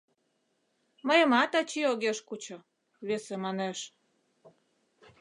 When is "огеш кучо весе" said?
1.91-3.35